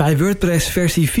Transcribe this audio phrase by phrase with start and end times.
[0.00, 1.16] Bij WordPress versie 4.9.3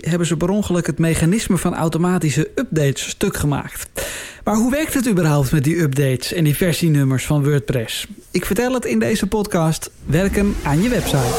[0.00, 3.88] hebben ze per ongeluk het mechanisme van automatische updates stuk gemaakt.
[4.44, 8.06] Maar hoe werkt het überhaupt met die updates en die versienummers van WordPress?
[8.30, 11.32] Ik vertel het in deze podcast Werken aan je website.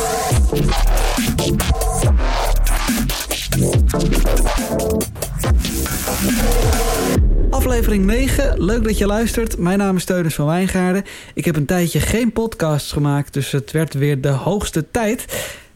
[7.50, 9.58] Aflevering 9, leuk dat je luistert.
[9.58, 11.04] Mijn naam is Teunis van Wijngaarden.
[11.34, 15.26] Ik heb een tijdje geen podcasts gemaakt, dus het werd weer de hoogste tijd.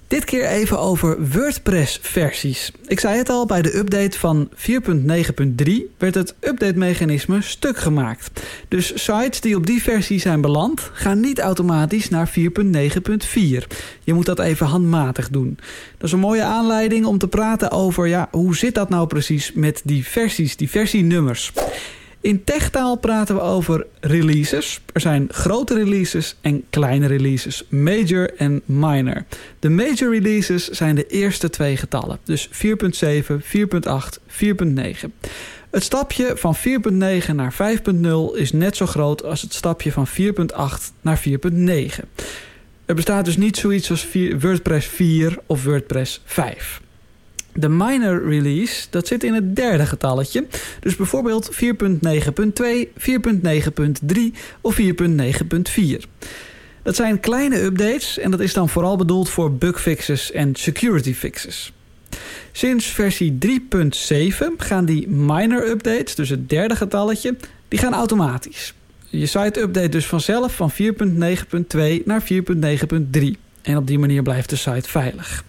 [0.09, 2.71] Dit keer even over WordPress-versies.
[2.87, 8.41] Ik zei het al, bij de update van 4.9.3 werd het update-mechanisme stuk gemaakt.
[8.67, 12.41] Dus sites die op die versie zijn beland, gaan niet automatisch naar 4.9.4.
[14.03, 15.57] Je moet dat even handmatig doen.
[15.97, 19.51] Dat is een mooie aanleiding om te praten over ja, hoe zit dat nou precies
[19.53, 21.51] met die versies, die versienummers.
[22.21, 24.81] In techtaal praten we over releases.
[24.93, 29.25] Er zijn grote releases en kleine releases, major en minor.
[29.59, 32.53] De major releases zijn de eerste twee getallen, dus 4.7,
[33.41, 35.09] 4.8, 4.9.
[35.69, 40.13] Het stapje van 4.9 naar 5.0 is net zo groot als het stapje van 4.8
[41.01, 41.29] naar 4.9.
[42.85, 44.07] Er bestaat dus niet zoiets als
[44.39, 46.81] WordPress 4 of WordPress 5.
[47.59, 50.45] De minor release, dat zit in het derde getalletje.
[50.79, 51.59] Dus bijvoorbeeld 4.9.2,
[52.97, 54.19] 4.9.3
[54.61, 54.85] of 4.9.4.
[56.83, 61.73] Dat zijn kleine updates en dat is dan vooral bedoeld voor bugfixes en security fixes.
[62.51, 67.35] Sinds versie 3.7 gaan die minor updates, dus het derde getalletje,
[67.67, 68.73] die gaan automatisch.
[69.09, 73.21] Je site update dus vanzelf van 4.9.2 naar 4.9.3.
[73.61, 75.43] En op die manier blijft de site veilig.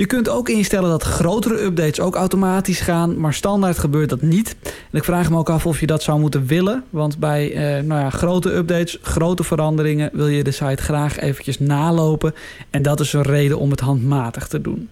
[0.00, 4.56] Je kunt ook instellen dat grotere updates ook automatisch gaan, maar standaard gebeurt dat niet.
[4.62, 7.84] En ik vraag me ook af of je dat zou moeten willen, want bij eh,
[7.84, 12.34] nou ja, grote updates, grote veranderingen wil je de site graag eventjes nalopen.
[12.70, 14.88] En dat is een reden om het handmatig te doen.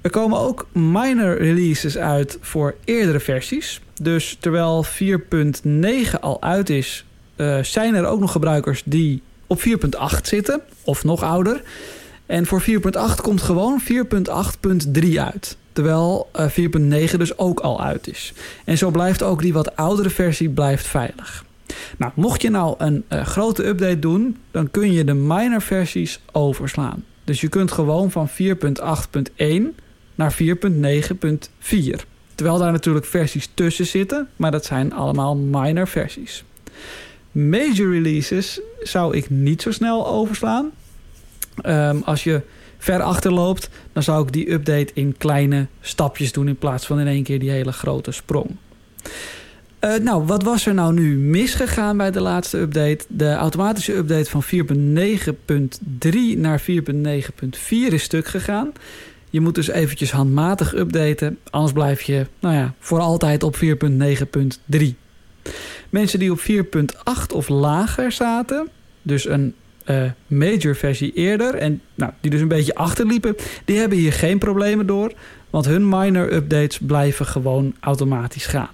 [0.00, 3.80] Er komen ook minor releases uit voor eerdere versies.
[4.02, 7.04] Dus terwijl 4.9 al uit is,
[7.36, 11.62] uh, zijn er ook nog gebruikers die op 4.8 zitten, of nog ouder.
[12.30, 13.80] En voor 4.8 komt gewoon
[14.92, 15.56] 4.8.3 uit.
[15.72, 16.42] Terwijl 4.9
[16.90, 18.32] eh, dus ook al uit is.
[18.64, 21.44] En zo blijft ook die wat oudere versie blijft veilig.
[21.96, 26.20] Nou, mocht je nou een uh, grote update doen, dan kun je de minor versies
[26.32, 27.04] overslaan.
[27.24, 29.44] Dus je kunt gewoon van 4.8.1
[30.14, 30.46] naar 4.9.4.
[32.34, 36.44] Terwijl daar natuurlijk versies tussen zitten, maar dat zijn allemaal minor versies.
[37.32, 40.70] Major releases zou ik niet zo snel overslaan.
[41.62, 42.42] Ehm, als je
[42.78, 47.06] ver achterloopt, dan zou ik die update in kleine stapjes doen in plaats van in
[47.06, 48.56] één keer die hele grote sprong.
[49.84, 53.04] Uh, nou, wat was er nou nu misgegaan bij de laatste update?
[53.08, 56.72] De automatische update van 4.9.3 naar 4.9.4
[57.68, 58.72] is stuk gegaan.
[59.30, 64.82] Je moet dus eventjes handmatig updaten, anders blijf je nou ja, voor altijd op 4.9.3.
[65.88, 68.68] Mensen die op 4.8 of lager zaten,
[69.02, 69.54] dus een
[69.86, 71.54] uh, major versie eerder...
[71.54, 73.36] en nou, die dus een beetje achterliepen...
[73.64, 75.12] die hebben hier geen problemen door...
[75.50, 78.70] want hun minor updates blijven gewoon automatisch gaan.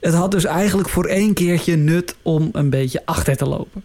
[0.00, 3.82] Het had dus eigenlijk voor één keertje nut om een beetje achter te lopen.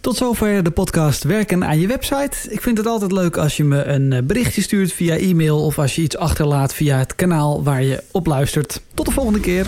[0.00, 2.36] Tot zover de podcast Werken aan je website.
[2.48, 5.64] Ik vind het altijd leuk als je me een eh, berichtje stuurt via e-mail...
[5.64, 8.82] of als je iets achterlaat via het kanaal waar je op luistert.
[8.94, 9.66] Tot de volgende keer.